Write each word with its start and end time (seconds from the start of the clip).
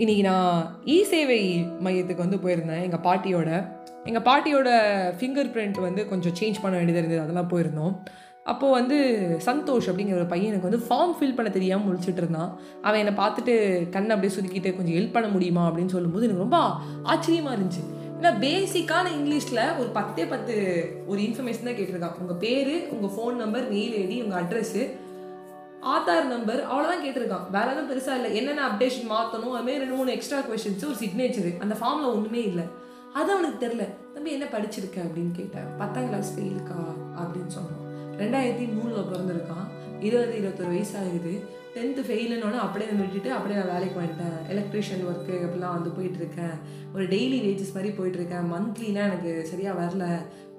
இன்றைக்கி 0.00 0.20
நான் 0.20 0.82
இ 0.84 1.02
சேவை 1.02 1.66
மையத்துக்கு 1.84 2.22
வந்து 2.24 2.36
போயிருந்தேன். 2.36 2.82
எங்கள் 2.82 3.02
பாட்டியோட 3.06 3.50
எங்கள் 4.04 4.24
பாட்டியோட 4.28 4.68
ஃபிங்கர் 5.18 5.50
பிரிண்ட் 5.54 5.80
வந்து 5.80 6.08
கொஞ்சம் 6.08 6.32
சேஞ்ச் 6.32 6.62
பண்ண 6.62 6.76
வேண்டியது 6.76 7.06
இருந்தது. 7.06 7.20
அதெல்லாம் 7.20 7.50
போயிருந்தோம். 7.50 7.94
அப்போது 8.44 8.72
வந்து 8.72 8.98
சந்தோஷ் 9.46 9.88
அப்படிங்கிற 9.90 10.14
ஒரு 10.14 10.28
பையனுக்கு 10.32 10.68
வந்து 10.68 10.80
ஃபார்ம் 10.88 11.12
ஃபில் 11.18 11.34
பண்ண 11.34 11.50
தெரியாமல் 11.50 11.86
முடிச்சுட்டு 11.88 12.22
இருந்தான். 12.22 12.58
அவன் 12.82 13.06
என்னை 13.06 13.24
பார்த்துட்டு 13.24 13.54
கண்ணை 13.88 14.14
அப்படியே 14.14 14.32
சுருக்கிட்டு 14.36 14.76
கொஞ்சம் 14.76 14.96
ஹெல்ப் 14.96 15.12
பண்ண 15.12 15.28
முடியுமா? 15.28 15.64
அப்படின்னு 15.70 15.94
சொல்லும்போது 15.96 16.26
எனக்கு 16.28 16.46
ரொம்ப 16.46 16.60
ஆச்சரியமாக 17.02 17.56
இருந்துச்சு. 17.56 17.84
ஏன்னா 18.20 18.32
பேசிக்கான 18.46 19.06
இங்கிலீஷில் 19.18 19.78
ஒரு 19.78 19.88
பத்தே 19.88 20.26
பத்து 20.26 20.56
ஒரு 21.06 21.20
இன்ஃபர்மேஷன் 21.20 21.68
தான் 21.68 21.78
கேட்டிருக்கான். 21.82 22.18
உங்கள் 22.20 22.40
பேர் 22.46 22.74
உங்கள் 22.88 23.14
ஃபோன் 23.16 23.38
நம்பர் 23.44 23.68
மெயில் 23.68 23.94
ஐடி 24.02 24.22
உங்கள் 24.24 24.42
அட்ரஸ்ஸு 24.42 24.84
ஆதார் 25.82 26.24
நம்பர் 26.24 26.66
அவ்வளோதான் 26.72 27.04
கேட்டிருக்கான். 27.04 27.50
வேற 27.50 27.72
எதுவும் 27.72 27.90
பெருசாக 27.90 28.14
இல்லை. 28.14 28.36
என்னென்ன 28.36 28.68
அப்டேஷன் 28.68 29.10
மாற்றணும் 29.10 29.56
அதுமாதிரி 29.58 29.82
ரெண்டு 29.82 29.94
மூணு 29.94 30.12
எக்ஸ்ட்ரா 30.12 30.38
கொஷின்ஸ் 30.38 30.84
ஒரு 30.84 30.96
சிக்னேச்சர் 31.00 31.58
அந்த 31.58 31.74
ஃபார்மில் 31.74 32.12
ஒன்றுமே 32.14 32.42
இல்லை. 32.42 32.64
அது 33.12 33.32
அவனுக்கு 33.32 33.66
தெரில 33.66 33.84
தம்பி 34.14 34.30
என்ன 34.32 34.44
படிச்சிருக்க 34.44 34.98
அப்படின்னு 35.04 35.32
கேட்டேன். 35.32 35.76
பத்தாம் 35.78 36.08
கிளாஸ் 36.08 36.34
ஃபெயிலுக்கா 36.36 36.80
அப்படின்னு 37.20 37.46
சொன்னான். 37.46 37.86
ரெண்டாயிரத்தி 38.18 38.66
மூணில் 38.76 39.08
பிறந்திருக்கான். 39.12 39.66
இருபது 40.00 40.36
இருபத்தொரு 40.36 40.68
வயசு 40.68 40.98
ஆகுது 40.98 41.58
டென்த்து 41.74 42.02
ஃபெயிலுன்னு 42.06 42.58
அப்படியே 42.58 42.90
நான் 42.90 43.00
விட்டுட்டு 43.00 43.32
அப்படியே 43.32 43.60
நான் 43.60 43.72
வேலைக்கு 43.72 44.00
வந்துட்டேன் 44.00 44.38
எலக்ட்ரிஷியன் 44.48 45.04
ஒர்க்கு 45.10 45.34
அப்படிலாம் 45.46 45.76
வந்து 45.76 45.90
போயிட்டுருக்கேன் 45.98 46.56
ஒரு 46.94 47.04
டெய்லி 47.04 47.38
வேஜஸ் 47.46 47.74
மாதிரி 47.74 47.92
போயிட்டுருக்கேன் 47.98 48.48
மந்த்லினா 48.52 49.02
எனக்கு 49.08 49.46
சரியாக 49.50 49.82
வரல. 49.82 50.06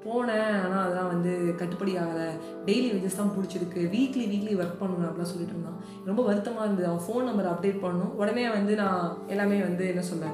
போனேன். 0.06 0.54
ஆனால் 0.64 0.84
அதெல்லாம் 0.86 1.12
வந்து 1.14 1.32
கட்டுப்படி 1.62 1.94
ஆகலை. 2.04 2.28
டெய்லி 2.68 2.88
வேஜஸ் 2.94 3.20
தான் 3.20 3.34
பிடிச்சிருக்கு. 3.36 3.82
வீக்லி 3.96 4.26
வீக்லி 4.34 4.54
ஒர்க் 4.62 4.82
பண்ணணும் 4.82 5.08
அப்படிலாம் 5.10 5.32
சொல்லிட்டு 5.34 5.56
இருந்தான். 5.56 5.80
ரொம்ப 6.10 6.22
வருத்தமாக 6.30 6.66
இருந்தது. 6.68 6.90
அவன் 6.92 7.06
ஃபோன் 7.08 7.28
நம்பர் 7.30 7.52
அப்டேட் 7.54 7.84
பண்ணணும். 7.86 8.14
உடனே 8.22 8.46
வந்து 8.58 8.76
நான் 8.84 9.18
எல்லாமே 9.28 9.60
வந்து 9.70 9.86
என்ன 9.94 10.04
சொல்ல 10.12 10.26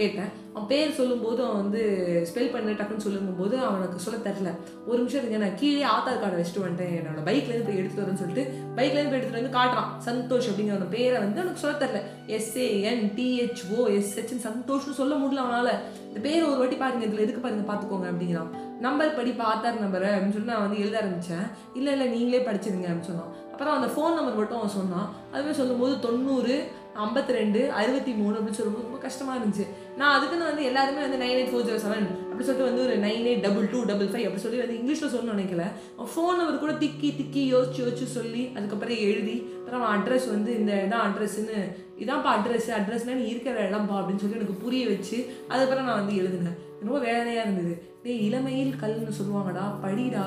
கேட்டேன். 0.00 0.32
அவன் 0.54 0.68
பேர் 0.72 0.96
சொல்லும்போது 0.98 1.40
அவன் 1.44 1.62
வந்து 1.62 1.80
ஸ்பெல் 2.28 2.50
பண்ண 2.52 2.72
டக்குன்னு 2.80 3.04
சொல்லும்போது 3.04 3.54
அவனுக்கு 3.68 4.04
சொல்ல 4.04 4.18
தெரில 4.26 4.50
ஒரு 4.86 4.98
நிமிஷம் 4.98 5.20
இருக்கு 5.20 5.40
நான் 5.44 5.56
கீழே 5.62 5.82
ஆதார் 5.94 6.20
கார்டை 6.22 6.36
வச்சுட்டு 6.40 6.64
வந்துட்டேன். 6.64 6.92
என்னோட 6.98 7.22
பைக்லேருந்து 7.28 7.68
போய் 7.68 7.80
எடுத்துட்டு 7.80 8.04
வரேன்னு 8.04 8.22
சொல்லிட்டு 8.22 8.44
பைக்லேருந்து 8.76 9.12
போய் 9.12 9.20
எடுத்துட்டு 9.20 9.40
வந்து 9.40 9.56
காட்டுறான். 9.58 9.90
சந்தோஷ் 10.08 10.48
அப்படிங்கிற 10.50 10.76
அவன 10.76 10.90
பேரை 10.96 11.16
வந்து 11.24 11.40
அவனுக்கு 11.42 11.64
சொல்ல 11.64 11.80
தெரில 11.84 12.02
எஸ்ஏஎன் 12.36 13.04
டிஹெச்ஓ 13.16 13.80
எஸ்ஹெச்னு 13.96 14.46
சந்தோஷ்னு 14.48 14.98
சொல்ல 15.00 15.14
முடியல 15.22 15.44
அவனால். 15.46 15.72
இந்த 16.08 16.20
பேர் 16.28 16.48
ஒரு 16.50 16.58
வாட்டி 16.58 16.78
பாருங்க 16.84 17.08
இதில் 17.08 17.24
எதுக்கு 17.26 17.44
பாருங்க 17.46 17.66
பார்த்துக்கோங்க 17.72 18.08
அப்படிங்கிறான். 18.12 18.52
நம்பர் 18.86 19.16
படிப்பா 19.18 19.44
ஆதார் 19.52 19.82
நம்பரை 19.82 20.08
அப்படின்னு 20.14 20.36
சொல்லி 20.36 20.52
நான் 20.52 20.64
வந்து 20.66 20.80
எழுத 20.84 20.96
ஆரம்பித்தேன் 21.00 21.46
இல்லை 21.74 21.92
இல்லை 21.92 22.06
நீங்களே 22.14 22.40
படிச்சிருங்க 22.46 22.88
அப்படின்னு 22.88 23.10
சொன்னான். 23.10 23.32
அப்புறம் 23.52 23.76
அந்த 23.76 23.88
ஃபோன் 23.94 24.16
நம்பர் 24.18 24.40
மட்டும் 24.40 24.58
அவன் 24.58 24.76
சொன்னான். 24.78 25.08
அதுவே 25.32 25.52
சொல்லும்போது 25.52 25.94
தொண்ணூறு 26.06 26.56
ஐம்பத்தி 27.02 27.32
ரெண்டு 27.38 27.60
அறுபத்தி 27.80 28.12
மூணு 28.20 28.34
அப்படின்னு 28.36 28.58
சொல்லும்போது 28.58 28.86
ரொம்ப 28.86 29.00
கஷ்டமாக 29.06 29.38
இருந்துச்சு. 29.38 29.64
நான் 30.00 30.14
அதுக்குன்னு 30.16 30.50
வந்து 30.50 30.66
எல்லாருமே 30.70 31.00
வந்து 31.06 31.20
nine 31.22 31.36
eight 31.38 31.50
four 31.52 31.66
zero 31.68 31.78
seven 31.84 32.06
அப்படி 32.28 32.44
சொல்லிட்டு 32.46 32.68
வந்து 32.68 32.84
ஒரு 32.86 32.94
nine 33.06 33.26
eight 33.30 33.44
double 33.46 33.66
two 33.72 33.80
double 33.90 34.10
five 34.12 34.26
அப்படி 34.28 34.42
சொல்லி 34.44 34.60
வந்து 34.62 34.76
இங்கிலீஷில் 34.80 35.12
சொல்லணும்னு 35.14 35.36
நினைக்கல. 35.36 35.64
அவன் 35.96 36.12
ஃபோன் 36.14 36.38
நம்பர் 36.40 36.62
கூட 36.64 36.74
திக்கி 36.82 37.10
திக்கி 37.20 37.42
யோசிச்சு 37.54 37.80
யோசிச்சு 37.84 38.06
சொல்லி 38.18 38.42
அதுக்கப்புறம் 38.56 39.02
எழுதி 39.08 39.36
அப்புறம் 39.58 39.80
அவன் 39.80 39.94
அட்ரஸ் 39.96 40.28
வந்து 40.34 40.50
இந்த 40.60 40.72
இதான் 40.86 41.06
அட்ரஸ்ன்னு 41.08 41.58
இதான்ப்பா 42.04 42.30
அட்ரஸ் 42.36 42.70
அட்ரஸ்னா 42.78 43.18
நீ 43.20 43.26
இருக்கிற 43.32 43.66
இடம்ப்பா 43.68 43.96
அப்படின்னு 44.00 44.22
சொல்லி 44.22 44.38
எனக்கு 44.40 44.62
புரிய 44.64 44.84
வச்சு 44.92 45.18
அதுக்கப்புறம் 45.50 45.88
நான் 45.88 46.00
வந்து 46.02 46.16
எழுதினேன். 46.22 46.58
ரொம்ப 46.80 46.98
வேதனையாக 47.08 47.44
இருந்தது. 47.46 47.74
டேய் 48.04 48.24
இளமையில் 48.28 48.72
கல்னு 48.80 49.18
சொல்லுவாங்கடா 49.18 49.62
படிடா 49.84 50.24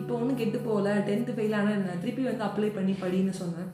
இப்போ 0.00 0.12
ஒன்றும் 0.20 0.40
கெட்டு 0.40 0.58
போகல 0.68 0.94
டென்த்து 1.08 1.34
ஃபெயில் 1.36 1.58
ஆனால் 1.58 1.76
என்ன 1.78 1.98
திருப்பி 2.04 2.22
வந்து 2.30 2.46
அப்ளை 2.48 2.70
பண்ணி 2.78 2.94
படின்னு 3.02 3.34
சொன்னேன். 3.42 3.68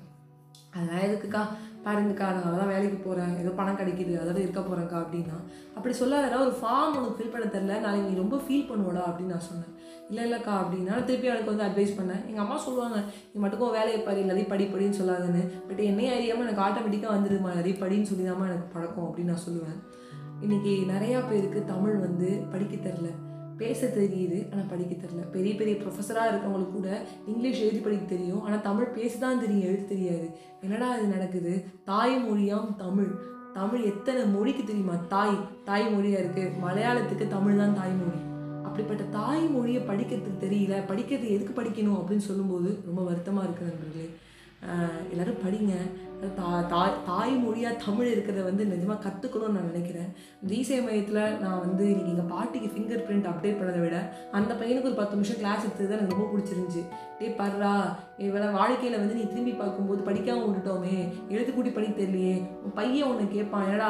அதெல்லாம் 0.74 1.04
எதுக்குக்கா? 1.06 1.42
பாருங்கக்கா 1.86 2.28
நான் 2.36 2.48
அதான் 2.50 2.72
வேலைக்கு 2.74 2.98
போகிறேன் 2.98 3.34
ஏதோ 3.42 3.50
பணம் 3.58 3.78
கிடைக்குது. 3.80 4.12
அதோட 4.22 4.38
இருக்க 4.44 4.60
போகிறேன்க்கா 4.60 4.98
அப்படின்னா. 5.02 5.36
அப்படி 5.76 5.92
சொல்லாதடா 6.00 6.38
ஒரு 6.46 6.54
ஃபார்ம் 6.60 6.96
உனக்கு 6.98 7.18
ஃபில் 7.18 7.32
பண்ண 7.34 7.46
தெரில 7.56 7.80
நாளைக்கு 7.84 8.08
நீ 8.10 8.16
ரொம்ப 8.22 8.36
ஃபீல் 8.46 8.68
பண்ணுவோடா 8.70 9.02
அப்படின்னு 9.08 9.34
நான் 9.34 9.48
சொன்னேன். 9.50 9.72
இல்லை 10.08 10.22
இல்லைக்கா 10.26 10.54
அப்படின்னா 10.62 11.04
திருப்பி 11.04 11.30
எனக்கு 11.32 11.52
வந்து 11.52 11.66
அட்வைஸ் 11.68 11.96
பண்ணேன். 11.98 12.24
எங்கள் 12.26 12.44
அம்மா 12.44 12.56
சொல்லுவாங்க 12.66 12.96
நீ 13.32 13.40
மட்டுக்கும் 13.44 13.76
வேலையை 13.78 14.00
பாரு. 14.00 14.30
நிறைய 14.30 14.46
படி 14.52 14.64
படின்னு 14.64 14.98
சொல்லாதுன்னு. 15.00 15.44
பட் 15.68 15.82
என்னையே 15.90 16.10
அறியாமல் 16.16 16.46
எனக்கு 16.46 16.66
ஆட்டோமேட்டிக்காக 16.66 17.16
வந்துடுமா 17.16 17.52
நிறைய 17.60 17.76
படின்னு 17.84 18.10
சொல்லி 18.10 18.26
தான் 18.26 18.48
எனக்கு 18.50 18.74
பழக்கம் 18.74 19.06
அப்படின்னு 19.08 19.32
நான் 19.34 19.46
சொல்லுவேன். 19.48 19.78
இன்றைக்கி 20.44 20.74
நிறையா 20.94 21.20
பேருக்கு 21.28 21.64
தமிழ் 21.64 21.96
வந்து 21.96 22.30
படிக்க 22.50 22.90
தெரில 22.90 23.08
பேச 23.60 23.80
தெரியுது 23.98 24.38
ஆனால் 24.50 24.68
படிக்க 24.72 24.92
தெரில 24.94 25.22
பெரிய 25.34 25.52
பெரிய 25.60 25.74
ப்ரொஃபஸராக 25.82 26.30
இருக்கவங்களுக்கு 26.32 26.76
கூட 26.78 26.90
இங்கிலீஷ் 27.30 27.62
எழுதி 27.66 27.80
படிக்க 27.84 28.04
தெரியும். 28.14 28.42
ஆனால் 28.46 28.64
தமிழ் 28.68 28.94
பேச 28.98 29.12
தான் 29.24 29.42
தெரியும் 29.44 29.68
எழுத 29.68 29.86
தெரியாது. 29.92 30.26
என்னடா 30.64 30.88
இது 30.96 31.06
நடக்குது? 31.16 31.54
தாய்மொழியாம் 31.90 32.70
தமிழ். 32.84 33.10
தமிழ் 33.58 33.82
எத்தனை 33.90 34.22
மொழிக்கு 34.36 34.62
தெரியுமா? 34.64 34.96
தாய் 35.14 35.36
தாய்மொழியாக 35.68 36.22
இருக்குது 36.22 36.54
மலையாளத்துக்கு 36.64 37.26
தமிழ் 37.36 37.60
தான் 37.62 37.76
தாய்மொழி 37.80 38.20
அப்படிப்பட்ட 38.66 39.04
தாய்மொழியை 39.18 39.82
படிக்கிறதுக்கு 39.90 40.44
தெரியல. 40.44 40.76
படிக்கிறது 40.90 41.34
எதுக்கு 41.36 41.54
படிக்கணும் 41.60 41.98
அப்படின்னு 42.00 42.28
சொல்லும்போது 42.30 42.70
ரொம்ப 42.88 43.00
வருத்தமாக 43.08 43.46
இருக்குது 43.46 43.70
நண்பர்களே. 43.70 44.06
எல்லோரும் 45.12 45.42
படிங்க. 45.44 45.74
தா 46.36 46.50
தாய் 46.72 46.94
தாய்மொழியாக 47.08 47.80
தமிழ் 47.84 48.10
இருக்கிறத 48.12 48.42
வந்து 48.48 48.64
நிஜமாக 48.70 49.04
கற்றுக்கணும்னு 49.06 49.56
நான் 49.56 49.70
நினைக்கிறேன். 49.70 50.08
தீசை 50.50 50.78
மையத்தில் 50.86 51.20
நான் 51.42 51.62
வந்து 51.64 51.84
இன்றைக்கி 51.92 52.12
எங்கள் 52.14 52.30
பாட்டிக்கு 52.34 52.68
ஃபிங்கர் 52.74 53.04
பிரிண்ட் 53.08 53.28
அப்டேட் 53.32 53.58
பண்ணதை 53.60 53.80
விட 53.82 53.98
அந்த 54.38 54.52
பையனுக்கு 54.60 54.90
ஒரு 54.90 55.00
பத்து 55.00 55.18
நிமிஷம் 55.18 55.40
கிளாஸ் 55.42 55.64
எடுத்தது 55.66 55.88
தான் 55.90 55.98
எனக்கு 55.98 56.16
ரொம்ப 56.16 56.28
பிடிச்சிருந்துச்சி. 56.34 56.82
பர்றா 57.40 57.74
இவளை 58.18 58.48
வாழ்க்கையில் 58.48 58.98
வந்து 58.98 59.14
நீ 59.14 59.24
திரும்பி 59.28 59.50
பார்க்கும்போது 59.50 60.02
படிக்காமல் 60.02 60.48
விட்டுட்டோமே. 60.48 60.96
எழுத்துக்கூட்டி 61.28 61.72
படிக்க 61.74 62.02
தெரியலையே. 62.02 62.36
உன் 62.64 62.74
பையன் 62.74 63.08
ஒன்று 63.08 63.26
கேட்பான். 63.28 63.64
என்னடா 63.64 63.88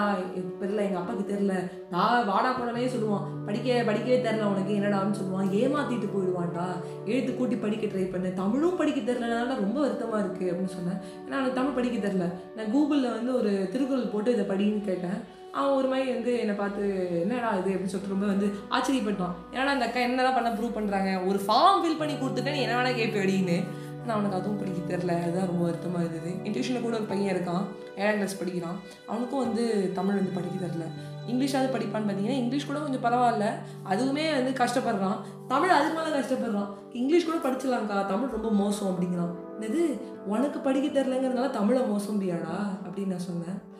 தெரில 0.60 0.82
எங்கள் 0.86 1.00
அப்பாவுக்கு 1.02 1.34
தெரில 1.34 1.70
நான் 1.90 2.26
வாடா 2.26 2.52
போனவே 2.52 2.86
சொல்லுவான். 2.86 3.26
படிக்க 3.46 3.82
படிக்கவே 3.86 4.18
தெரில 4.26 4.48
உனக்கு 4.52 4.72
என்னடான்னு 4.78 5.18
சொல்லுவான். 5.20 5.52
ஏமாற்றிட்டு 5.60 6.08
போயிடுவான்டா. 6.14 6.66
எழுத்து 7.06 7.36
கூட்டி 7.36 7.56
படிக்க 7.56 7.86
ட்ரை 7.86 8.10
பண்ணு. 8.10 8.34
தமிழும் 8.34 8.76
படிக்க 8.76 9.12
தெரிலனால 9.12 9.60
ரொம்ப 9.62 9.80
வருத்தமாக 9.80 10.22
இருக்குது 10.22 10.52
அப்படின்னு 10.52 10.76
சொன்னேன். 10.78 11.00
ஏன்னா 11.24 11.38
எனக்கு 11.40 11.58
தமிழ் 11.60 11.78
படிக்க 11.78 12.08
தெரில 12.08 12.24
நான் 12.56 12.72
கூகுளில் 12.74 13.14
வந்து 13.16 13.34
ஒரு 13.36 13.68
திருக்குறள் 13.72 14.12
போட்டு 14.12 14.32
இதை 14.32 14.44
படின்னு 14.44 14.86
கேட்டேன். 14.90 15.44
அவன் 15.56 15.76
ஒரு 15.76 15.88
மாதிரி 15.88 16.12
வந்து 16.12 16.38
என்னை 16.38 16.54
பார்த்து 16.54 17.08
என்னடா 17.20 17.50
இது? 17.52 17.70
அப்படின்னு 17.70 17.92
சொல்லிட்டு 17.92 18.14
ரொம்ப 18.14 18.26
வந்து 18.26 18.46
ஆச்சரியப்பட்டான். 18.70 19.34
ஏன்னா 19.52 19.64
அந்த 19.64 19.84
அக்கா 19.84 20.00
என்னதான் 20.00 20.34
பண்ண 20.34 20.50
ப்ரூவ் 20.50 20.76
பண்ணுறாங்க 20.76 21.26
ஒரு 21.26 21.38
ஃபார்ம் 21.38 21.80
ஃபில் 21.82 21.98
பண்ணி 21.98 22.14
கொடுத்துட்டேன் 22.14 22.52
நீ 22.52 22.60
என்ன 22.60 22.82
வேணா 22.82 22.94
கேட்பேன் 22.94 23.26
அப்படின்னு 23.26 23.64
நான் 24.06 24.18
அவனுக்கு 24.18 24.38
அதுவும் 24.38 24.58
படிக்க 24.58 24.94
தெரில 24.94 25.22
அதுதான் 25.22 25.46
ரொம்ப 25.46 25.64
வருத்தமாக 25.64 26.04
இருந்தது. 26.04 26.30
என் 26.42 26.52
டியூஷனில் 26.52 26.82
கூட 26.82 26.96
ஒரு 26.96 27.04
பையன் 27.04 27.36
இருக்கான். 27.36 27.64
ஏழாம் 27.96 28.12
கிளாஸ் 28.12 28.38
படிக்கிறான். 28.38 28.76
அவனுக்கும் 29.06 29.38
வந்து 29.38 29.90
தமிழ் 29.94 30.14
வந்து 30.14 30.30
படிக்க 30.30 30.66
தெரில 30.66 30.84
இங்கிலீஷாவது 31.30 31.66
படிப்பான்னு 31.66 32.04
பார்த்தீங்கன்னா 32.04 32.42
இங்கிலீஷ் 32.42 32.66
கூட 32.66 32.78
கொஞ்சம் 32.78 33.04
பரவாயில்ல. 33.04 33.44
அதுவுமே 33.90 34.30
வந்து 34.34 34.64
கஷ்டப்படுறான். 34.64 35.16
தமிழ் 35.48 35.70
அதுக்கு 35.70 36.02
மேலே 36.02 36.16
கஷ்டப்படுறான். 36.16 36.68
இங்கிலீஷ் 36.92 37.26
கூட 37.26 37.48
படிச்சிடலாம்க்கா. 37.48 38.06
தமிழ் 38.06 38.28
ரொம்ப 38.28 38.50
மோசம் 38.50 38.88
அப்படிங்கிறான். 38.88 39.62
இது 39.62 40.00
உனக்கு 40.26 40.58
படிக்க 40.58 41.00
தெரிலங்கிறதுனால 41.00 41.50
தமிழை 41.50 41.82
மோசம் 41.82 42.20
முடியாடா 42.20 42.56
அப்படின்னு 42.84 43.06
நான் 43.06 43.26
சொன்னேன். 43.30 43.74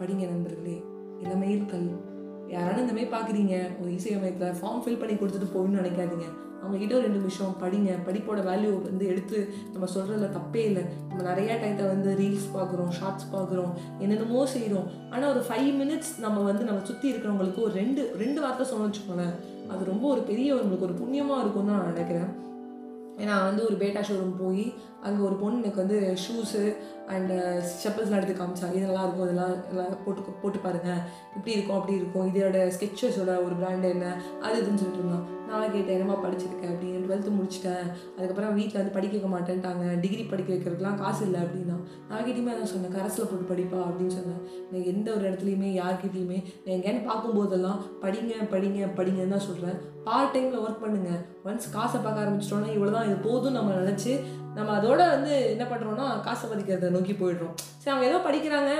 படிங்க 0.00 0.26
நண்பர்களே. 0.32 0.76
இளமையில் 1.24 1.66
கல் 1.70 1.88
யாராலும் 2.52 2.84
இந்த 2.84 2.94
மாதிரி 2.94 3.10
பார்க்குறீங்க 3.14 3.54
ஒரு 3.80 3.90
இசையமையத்தில் 3.96 4.56
ஃபார்ம் 4.58 4.80
ஃபில் 4.84 5.00
பண்ணி 5.00 5.14
கொடுத்துட்டு 5.16 5.48
போகணும்னு 5.54 5.80
நினைக்காதீங்க. 5.80 6.26
அவங்ககிட்ட 6.60 6.94
ஒரு 6.98 7.06
ரெண்டு 7.08 7.20
விஷயம் 7.26 7.54
படிங்க. 7.62 7.90
படிப்போட 8.06 8.40
வேல்யூ 8.48 8.70
வந்து 8.88 9.04
எடுத்து 9.12 9.38
நம்ம 9.74 9.88
சொல்கிறதுல 9.94 10.30
தப்பே 10.38 10.62
இல்லை. 10.70 10.82
நம்ம 11.10 11.20
நிறையா 11.30 11.54
டைத்தை 11.62 11.84
வந்து 11.92 12.10
ரீல்ஸ் 12.20 12.48
பார்க்குறோம் 12.56 12.90
ஷார்ட்ஸ் 12.98 13.30
பார்க்குறோம் 13.36 13.72
என்னென்னமோ 14.02 14.44
செய்கிறோம் 14.56 14.90
ஆனால் 15.12 15.30
ஒரு 15.34 15.42
ஃபைவ் 15.48 15.70
மினிட்ஸ் 15.80 16.12
நம்ம 16.26 16.44
வந்து 16.50 16.66
நம்ம 16.68 16.82
சுற்றி 16.90 17.08
இருக்கிறவங்களுக்கு 17.12 17.64
ஒரு 17.66 17.74
ரெண்டு 17.82 18.04
ரெண்டு 18.22 18.42
வார்த்தை 18.44 18.66
சொன்ன 18.72 18.86
வச்சுக்கோங்களேன் 18.88 19.34
அது 19.72 19.90
ரொம்ப 19.92 20.06
ஒரு 20.14 20.22
பெரிய 20.30 20.60
உங்களுக்கு 20.60 20.88
ஒரு 20.90 21.00
புண்ணியமாக 21.02 21.42
இருக்கும்னு 21.44 21.72
தான் 21.72 21.82
நான் 21.82 21.92
நினைக்கிறேன். 21.94 22.30
ஏன்னா 23.22 23.34
வந்து 23.46 23.62
ஒரு 23.68 23.76
பேட்டா 23.80 24.02
ஷோரூம் 24.08 24.38
போய் 24.42 24.62
அங்கே 25.06 25.20
ஒரு 25.28 25.36
பொண்ணு 25.40 25.58
எனக்கு 25.62 25.82
வந்து 25.82 25.98
ஷூஸு 26.22 26.62
அண்டு 27.14 27.36
ஸ்டெப்பல்ஸ்லாம் 27.70 28.16
uh, 28.16 28.20
எடுத்து 28.20 28.34
காமிச்சாங்க. 28.40 28.76
இதெல்லாம் 28.80 29.04
இருக்கும் 29.06 29.26
இதெல்லாம் 29.28 29.52
எல்லாம் 29.72 30.02
போட்டு 30.04 30.34
போட்டு 30.42 30.58
பாருங்கள் 30.64 31.02
இப்படி 31.36 31.54
இருக்கும் 31.56 31.78
அப்படி 31.78 31.98
இருக்கும். 32.00 32.28
இதோட 32.30 32.58
ஸ்கெச்சஸோட 32.76 33.34
ஒரு 33.46 33.54
பிராண்டு 33.60 33.92
என்ன? 33.94 34.06
அது 34.44 34.58
இதுன்னு 34.60 34.80
சொல்லிட்டு 34.82 35.02
இருந்தான். 35.02 35.26
நான் 35.50 35.72
கேட்டேன் 35.74 35.96
என்னமா 35.96 36.16
படிச்சிருக்கேன் 36.24 36.72
அப்படின்னு 36.72 37.00
டுவெல்த்து 37.04 37.30
முடிச்சிட்டேன். 37.36 37.86
அதுக்கப்புறம் 38.16 38.56
வீட்டில் 38.58 38.80
வந்து 38.80 38.96
படிக்க 38.96 39.14
வைக்க 39.16 39.30
மாட்டேன்ட்டாங்க. 39.36 39.84
டிகிரி 40.04 40.24
படிக்க 40.32 40.50
வைக்கிறதுக்குலாம் 40.54 41.00
காசு 41.02 41.22
இல்லை 41.28 41.40
அப்படின்னா. 41.44 41.76
நான் 42.10 42.26
கிட்டேயுமே 42.28 42.52
அதான் 42.54 42.72
சொன்னேன். 42.74 42.94
கரஸில் 42.98 43.30
போட்டு 43.30 43.50
படிப்பா 43.52 43.80
அப்படின்னு 43.88 44.16
சொன்னேன். 44.18 44.42
நான் 44.72 44.88
எந்த 44.92 45.08
ஒரு 45.16 45.24
இடத்துலையுமே 45.28 45.70
யார்கிட்டையுமே 45.80 46.38
நான் 46.62 46.76
எங்கேன்னு 46.76 47.02
பார்க்கும்போதெல்லாம் 47.10 47.80
படிங்க 48.04 48.34
படிங்க 48.54 48.90
படிங்கன்னு 49.00 49.34
தான் 49.36 49.48
சொல்கிறேன் 49.48 49.78
பார்ட் 50.06 50.32
டைமில் 50.34 50.62
ஒர்க் 50.64 50.82
பண்ணுங்கள் 50.84 51.20
ஒன்ஸ் 51.48 51.72
காசை 51.74 51.98
பார்க்க 52.00 52.22
ஆரம்பிச்சிட்டோன்னா 52.24 52.70
இவ்வளோ 52.76 52.92
தான் 52.94 53.08
இது 53.08 53.16
போதும் 53.28 53.56
நம்ம 53.58 53.74
நினச்சி 53.80 54.12
நம்ம 54.56 54.70
அதோட 54.78 55.00
வந்து 55.14 55.34
என்ன 55.54 55.64
பண்ணுறோன்னா 55.72 56.06
காசு 56.28 56.46
மதிக்கிறத 56.52 56.94
நோக்கி 56.96 57.14
போயிடுறோம். 57.20 57.56
சரி 57.82 57.92
அவங்க 57.94 58.08
ஏதோ 58.12 58.20
படிக்கிறாங்க 58.28 58.72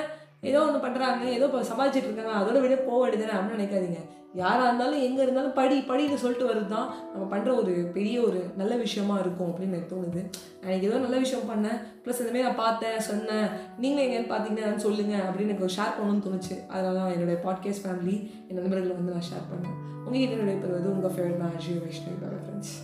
ஏதோ 0.50 0.60
ஒன்று 0.66 0.86
பண்ணுறாங்க 0.86 1.24
ஏதோ 1.36 1.46
இப்போ 1.48 1.60
சமாளிச்சுட்டு 1.70 2.08
இருக்காங்க 2.08 2.34
அதோட 2.40 2.58
விட 2.62 2.76
போக 2.88 2.98
வேண்டியதானே 3.02 3.34
அப்படின்னு 3.36 3.58
நினைக்காதீங்க. 3.58 4.00
யாராக 4.40 4.66
இருந்தாலும் 4.68 5.02
எங்கே 5.06 5.22
இருந்தாலும் 5.24 5.54
படி 5.58 5.76
படின்னு 5.88 6.20
சொல்லிட்டு 6.22 6.48
வருது 6.48 6.68
தான் 6.74 6.88
நம்ம 7.12 7.24
பண்ணுற 7.32 7.50
ஒரு 7.60 7.72
பெரிய 7.96 8.16
ஒரு 8.26 8.40
நல்ல 8.60 8.74
விஷயமா 8.82 9.14
இருக்கும் 9.22 9.50
அப்படின்னு 9.50 9.76
எனக்கு 9.76 9.92
தோணுது. 9.94 10.20
எனக்கு 10.64 10.88
ஏதோ 10.88 11.00
நல்ல 11.04 11.16
விஷயம் 11.24 11.48
பண்ணேன். 11.50 11.80
ப்ளஸ் 12.04 12.20
இந்தமாரி 12.22 12.46
நான் 12.48 12.62
பார்த்தேன் 12.64 13.00
சொன்னேன். 13.10 13.48
நீங்கள் 13.84 14.04
எங்கேன்னு 14.06 14.32
பார்த்தீங்கன்னா 14.32 14.84
சொல்லுங்கள் 14.86 15.26
அப்படின்னு 15.26 15.52
எனக்கு 15.52 15.76
ஷேர் 15.78 15.96
பண்ணணும்னு 15.98 16.26
தோணுச்சு. 16.28 16.56
அதனால 16.74 16.94
தான் 17.00 17.12
என்னுடைய 17.16 17.38
பாட்காஸ்ட் 17.46 17.84
ஃபேமிலி 17.86 18.16
என் 18.48 18.60
நண்பர்களை 18.60 18.94
வந்து 19.00 19.16
நான் 19.16 19.28
ஷேர் 19.32 19.50
பண்ணேன். 19.52 19.76
உங்ககிட்ட 20.04 20.38
விடைபெறுவது 20.42 20.94
உங்கள் 20.94 21.14
ஃபேவரட் 21.16 21.42
நான் 21.44 21.58
அஜய் 21.58 21.82
வைஷ்ணவி 21.84 22.18
ஃப்ரெண்ட்ஸ் 22.22 22.74